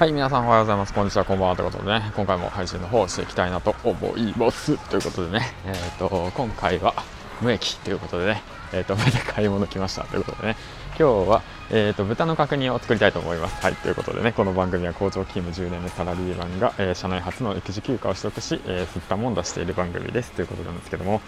[0.00, 0.94] はい、皆さんおはようございます。
[0.94, 4.78] こんにちは、こんばんはということでね、今回も配信の方をしていきたいなと思います。
[4.88, 6.94] ということでね、えっ、と、今回は
[7.42, 8.42] 無益ということでね、
[8.72, 10.56] えっ、と、また買い物来ましたということでね、
[10.98, 13.62] 今日は、えっ、と、豚の角煮を作りたいと思います。
[13.62, 21.20] はい、ということでね、この番組は工場勤務10年目サラリーマンが、え社内初の育児休暇を取得し、えー、吸ったもんだしている番組ですということなんですけども、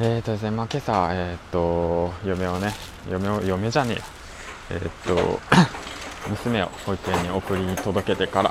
[0.00, 2.72] えっ、とですね、まあ、今朝、えっ、と、嫁をね、
[3.10, 3.98] 嫁を、嫁じゃね
[4.70, 5.40] え、えっ、と、
[6.28, 8.50] 娘を保育園に送り届けてから、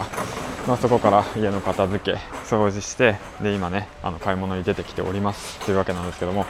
[0.68, 5.60] まあ、そこから家の片付け掃除してで今ねあの買い物に出てきております。
[5.66, 6.46] というわけなんですけども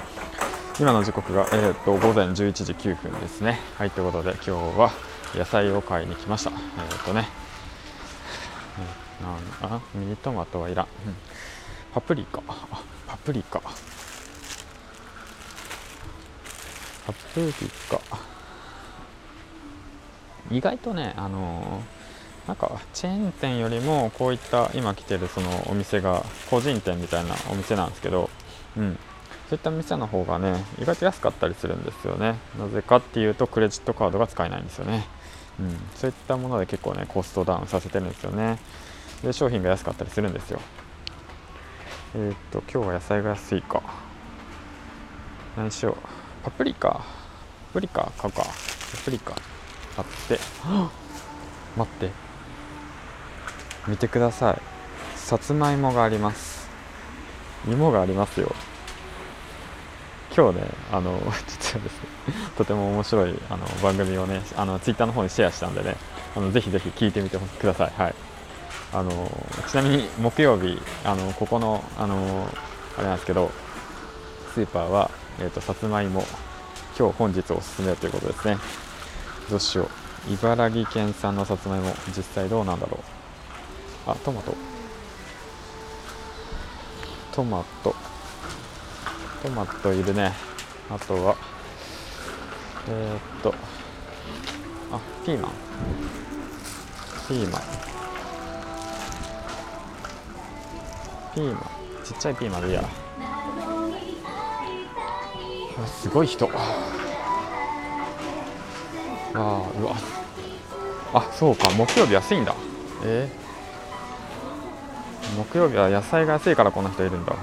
[0.79, 3.59] 今の時刻が、えー、と午前11時9分ですね。
[3.77, 4.91] はいということで今日は
[5.35, 6.51] 野菜を買いに来ました。
[6.51, 7.27] えっ、とね
[9.61, 11.15] なんあミニトマトはいらん、うん。
[11.93, 12.41] パプリカ。
[13.07, 13.59] パプリカ。
[13.59, 13.73] パ
[17.33, 17.51] プリ
[17.89, 18.36] カ。
[20.51, 21.97] 意外とね、あのー
[22.47, 28.29] なんかチェーン店よりもこういった今来てるそのお店が個人店みたいなお店なんですけど、
[28.77, 28.97] うん、
[29.49, 32.35] そういった店の方がね意外と安かったりするんですよね。
[32.57, 35.05] なぜかっていうとクレジットカードが使えないんですよね、
[35.59, 38.59] うん、そういったもので結構ねコストダウンさせてるんですよね。
[39.23, 40.61] で商品が安かったりするんですよ。
[42.15, 43.83] えーっと今日は野菜が安いか。
[45.57, 46.45] 何しよう。
[46.45, 46.89] パプリカ。
[46.91, 47.03] パ
[47.73, 48.43] プリカ買うか。
[48.43, 48.51] パ
[49.03, 49.35] プリカ。
[49.97, 50.39] 買って。
[51.75, 52.11] 待って。
[53.87, 54.61] 見てください。
[55.15, 56.69] さつまいもがあります。
[57.67, 58.53] 芋がありますよ。
[60.35, 61.93] 今日ねあの 実はです
[62.27, 65.95] ねとても面白いあの番組をねあのツイッターの方にシェアしたんでね
[66.35, 67.93] あのぜひぜひ聞いてみてください。
[67.97, 68.13] はい。
[68.93, 69.11] あの
[69.67, 72.47] ちなみに木曜日あのここのあの
[72.97, 73.51] あれなんですけど
[74.53, 75.09] スーパーは、
[75.39, 76.23] えー、とさつまいも
[76.97, 78.57] 今日本日おすすめということですね。
[79.49, 79.89] どうしよ
[80.29, 80.33] う。
[80.33, 84.09] 茨城県産のさつまいも実際どうなんだろう。
[84.11, 84.53] あトマト。
[87.31, 87.95] トマト。
[89.41, 90.33] トマトいるね。
[90.89, 91.35] あとは
[92.89, 93.53] えー、っと
[94.91, 95.51] あピーマン。
[97.27, 97.61] ピーマン。
[101.35, 101.63] ピーマン。
[102.03, 102.83] ちっちゃいピーマンでいいや。
[105.85, 106.49] すごい人。
[109.37, 109.95] あーうわ。
[111.13, 112.55] あそうか木曜日安いんだ。
[113.03, 117.35] えー、木曜日は野菜が安いからこんな人いるんだ。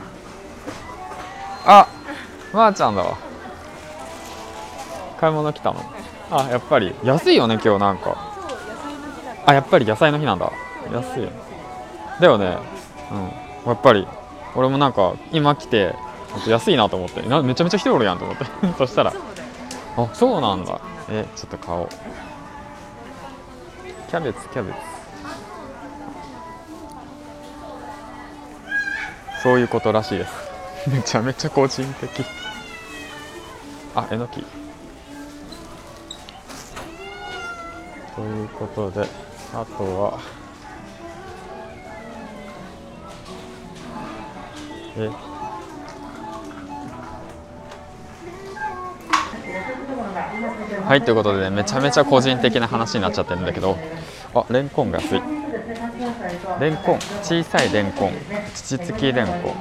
[1.66, 1.88] あ
[2.52, 3.16] まー、ちゃんだわ。
[5.18, 5.80] 買い物来たの。
[6.30, 8.34] あやっぱり安いよね今日なんか。
[9.46, 10.52] あやっぱり野菜の日なんだ。
[10.92, 11.28] 安い。
[12.20, 12.58] だよね。
[13.12, 13.14] う
[13.68, 13.70] ん。
[13.70, 14.06] やっぱり
[14.56, 15.94] 俺もなんか今来て
[16.46, 17.22] 安いなと思って。
[17.22, 18.44] なめちゃめちゃ人おるやんと思って。
[18.76, 19.12] そしたら。
[19.96, 21.88] あそうなんだえちょっと買おう
[24.08, 24.78] キャベツキャベツ。
[29.42, 30.32] そういうことらしいです。
[30.88, 32.24] めちゃめちゃ個人的。
[33.94, 34.44] あえのき。
[38.14, 39.08] ということで
[39.52, 40.20] あとは
[44.96, 45.33] え
[50.86, 53.78] はいということで、ね、めちゃめちゃ個人的な話になっちゃってるんだけど
[54.34, 55.22] あレンコンが安い。
[56.60, 58.12] レンコン小さいレンコン
[58.54, 59.54] 土付きレンコン。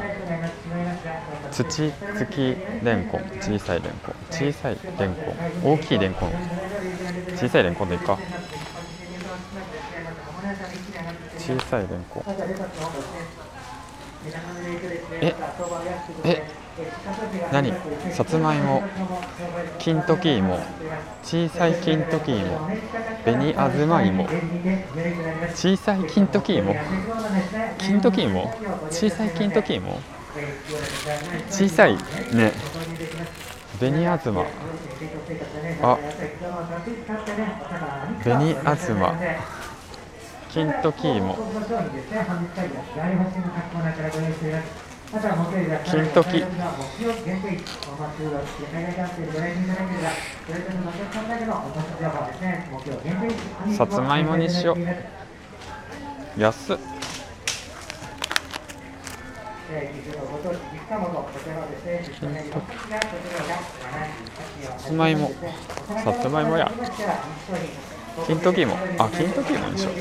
[1.51, 1.93] 土付
[2.33, 4.15] きレンコン小さいレンコン。
[4.31, 5.31] 小さいレンコ
[5.69, 5.73] ン。
[5.73, 6.31] 大きいレンコン。
[7.37, 8.17] 小さいレンコンでいいか。
[11.37, 12.23] 小さいレンコン。
[15.21, 15.35] え
[16.23, 16.43] え
[17.51, 17.73] 何？
[18.11, 18.81] さつまいも
[19.79, 20.59] 金時芋
[21.23, 22.59] 小さい金時芋
[23.23, 24.27] 紅あずま芋
[25.53, 26.75] 小さい金時芋？
[27.77, 28.51] 金時芋？
[28.89, 29.99] 小さい金時芋？
[31.49, 31.95] 小さい
[32.33, 32.51] ね。
[33.79, 34.45] 紅あずま。
[35.81, 35.97] あ
[38.23, 39.15] 紅あずま。
[40.53, 41.35] 金時芋
[45.83, 46.43] 金時
[53.75, 56.39] さつまいもにしよう。
[56.39, 56.77] 安っ。
[56.77, 56.83] さ
[64.77, 65.31] つまいも。
[66.03, 66.71] さつまいもや。
[68.27, 69.93] 金時芋あ金時芋にしよう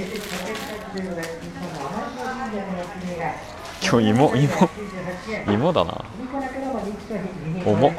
[3.82, 4.70] 今日芋芋
[5.52, 6.04] 芋だな。
[7.66, 7.92] 重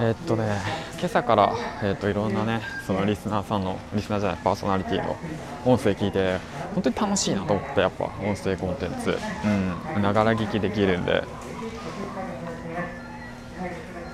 [0.00, 0.60] えーっとね
[0.98, 5.16] 今朝から、えーっといろんなねそのリスナーさんのリスナーじゃないパーソナリティの
[5.64, 6.38] 音声聞いて
[6.74, 9.16] 本当に楽しいなと思ってやっぱ音声コンテンツ。
[9.94, 10.02] うん。
[10.02, 11.22] ながら聞きできるんで。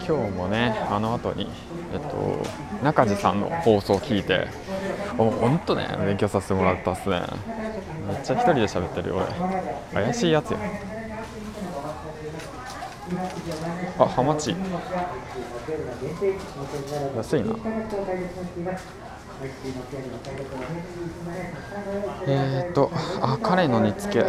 [0.07, 1.51] 今日もねあの後に
[1.93, 2.43] えっと
[2.85, 4.47] 中地さんの放送を聞いて
[5.17, 7.23] 本当ね勉強させてもらったっすね。
[8.09, 9.17] めっちゃ一人で喋ってるよ
[9.95, 10.05] 俺。
[10.05, 10.59] 怪しいやつよ
[13.99, 14.55] あハマチ。
[17.17, 17.55] 安いな。
[22.27, 22.91] えーっと
[23.21, 24.27] あ彼の煮付け。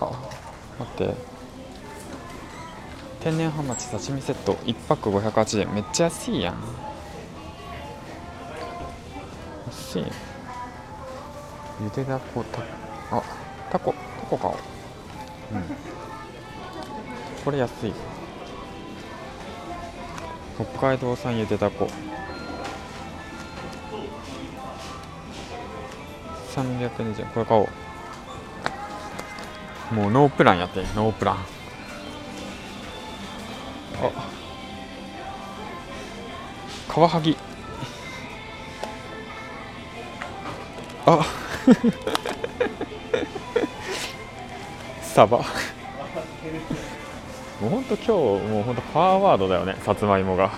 [0.00, 0.10] あ
[0.78, 1.14] 待って。
[3.22, 4.54] 天然ハマチ刺身セット。
[4.64, 5.72] 1パック580円。
[5.72, 6.56] めっちゃ安いやん。
[9.68, 10.06] 安い。
[11.80, 12.62] ゆでだこた
[13.16, 13.22] あ
[13.70, 14.56] タコタコ買おう。
[15.54, 15.62] うん。
[17.44, 17.92] これ安い。
[20.56, 21.88] 北海道産ゆでだこ。
[26.56, 27.26] 320円。
[27.28, 27.68] これ買お
[29.92, 29.94] う。
[29.94, 30.80] もうノープランやって。
[30.96, 31.61] ノープラン。
[36.88, 37.36] カワハギ。
[41.06, 41.24] あ。
[45.02, 45.38] サバ。
[45.38, 45.44] も
[47.68, 48.10] うほんと今日
[48.48, 50.50] もうほんとパワーワードだよねさつまいもが。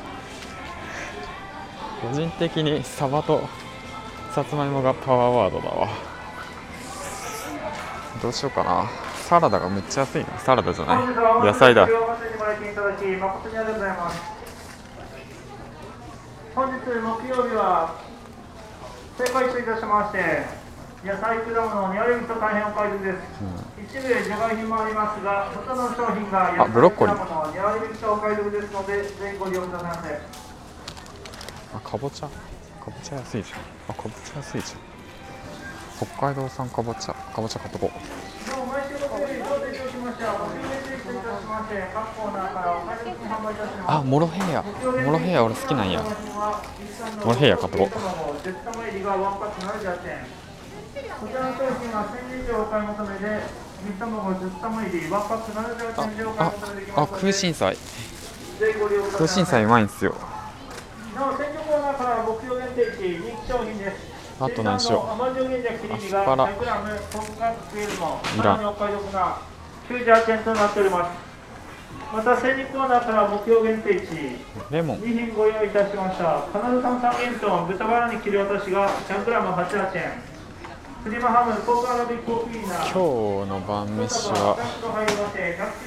[2.00, 3.42] 個人的にサバと
[4.34, 5.88] さつまいもがパワーワードだわ。
[8.22, 8.88] どうしようかな。
[9.28, 10.38] サラダがめっちゃ安いな。
[10.38, 11.06] サラダじゃない。
[11.46, 11.88] 野菜だ。
[16.54, 17.98] 本日木曜日は
[19.18, 20.46] 正解といたしまして
[21.04, 23.18] 野菜果物ニアレミと大変お買い得です、
[23.98, 30.44] 一部で除外品もありますがほとんどの商品があブロッコリー野菜果物ニアレミとお買い得ですのでぜひご利用くださいませ
[31.74, 32.28] あかぼちゃ。
[32.28, 32.32] か
[32.86, 33.60] ぼちゃ安いじゃん。
[33.88, 36.06] あかぼちゃ安いじゃん。
[36.06, 37.14] 北海道産かぼちゃ。
[37.14, 38.23] かぼちゃ買っとこう。
[43.86, 44.62] あモロヘイヤ。
[44.62, 46.02] モロヘイヤ俺好きなんや。
[47.24, 47.88] モロヘイヤ買っとこう。
[48.44, 50.26] 絶玉入りがワンパック78円
[51.20, 53.40] こちらの商品は1000円以上お買い求めで
[53.84, 57.76] 水卵10玉入りワンパック78円以上お買いあ求めできあますので空心菜。
[59.16, 60.14] 空心菜うまいんすよ。
[61.16, 63.96] なお鮮魚コーナーから目標限定値人気商品です。
[64.40, 65.00] あと何しよう。
[65.08, 66.46] アスパラ。
[66.48, 66.60] 100g
[67.12, 69.53] 本格よりもいらん
[69.88, 71.25] 98円となっております。
[72.12, 74.36] また精肉コーナーから目標限定値
[74.70, 74.98] レモン。
[75.00, 76.46] 2品ご用意いたしました。
[76.52, 80.34] カナダ産三元豚豚バラに切り落としが 100g88 円。
[81.02, 82.96] プリマハムポークアラビックコーヒーナ今日
[83.50, 85.38] の晩飯は入りまして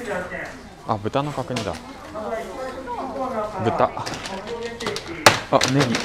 [0.04, 0.46] 198円。
[0.86, 1.72] あ豚の角煮だ。
[3.64, 3.90] 豚。
[5.50, 5.86] あネギ。
[5.96, 5.98] キ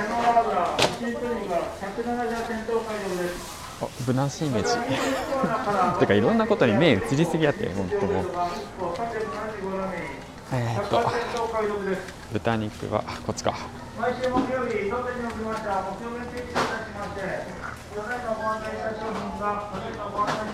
[0.00, 4.68] ャノラ油1リットルが178円とお買い得ですあブナシメジ。
[6.00, 8.26] てかいろんなことに目移りすぎやって本当もう。
[10.52, 11.02] えーっと
[12.32, 13.54] 豚肉はこっちか、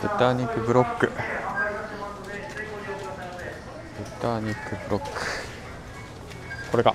[0.01, 1.13] 豚肉ブロック、
[4.21, 5.11] 豚肉ブロック。
[6.71, 6.95] これが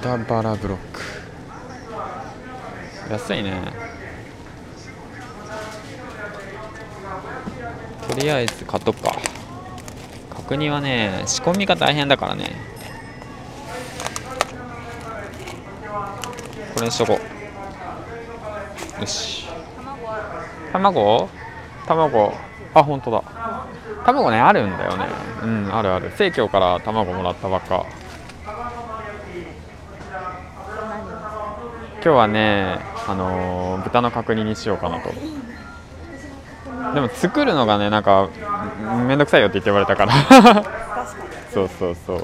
[0.00, 0.95] 豚バラブロック。
[3.10, 3.52] 安いね。
[8.08, 9.12] とりあえず買っとくか。
[10.34, 12.56] 角煮はね仕込みが大変だからね。
[16.74, 17.18] これにしとこ
[18.98, 19.00] う。
[19.00, 19.46] よし。
[20.72, 21.28] 卵？
[21.86, 22.34] 卵。
[22.74, 23.22] あ本当だ。
[24.04, 25.06] 卵ねあるんだよね。
[25.42, 26.12] うんあるある。
[26.16, 27.86] 生協から卵もらったばっか。
[32.04, 35.10] 今日はねあのー豚の角煮にしようかなと。
[36.94, 38.28] でも作るのがねなんか
[38.80, 40.12] んめんどくさいよって言って言われたから。
[41.52, 42.20] そうそうそう。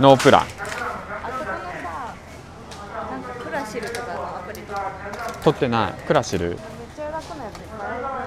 [0.00, 0.46] ノープラン。
[5.44, 5.92] 取ってない。
[6.06, 6.58] クラシル？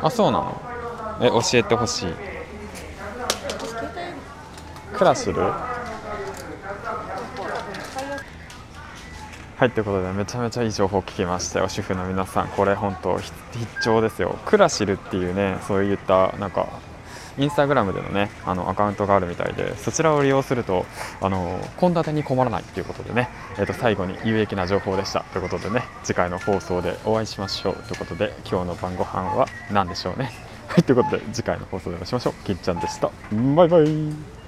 [0.01, 0.62] あそうなの？
[1.22, 2.13] え教えてほしい。
[4.98, 5.41] クラシル使
[8.01, 8.24] いやす
[9.63, 11.70] はいということでめちゃめちゃいい情報を聞きましたよ。
[11.70, 13.34] 主婦の皆さんこれ本当必
[13.82, 14.38] 聴ですよ。
[14.43, 16.67] クラシルっていうねそういったなんか
[17.38, 20.86] インスタグラムでのねあのアカウントがあるみたいでそちらを利用すると
[21.22, 30.29] あの献立に困らないということでね、えー、と最後に有益な情報でしたということでね次回の放送でお会いしましょうということで今日の晩ご飯は何でしょうね。
[30.67, 32.34] はいということで次回の放送でお会いしましょう。
[32.46, 33.10] きんちゃんでした。
[33.55, 34.42] バイバイ。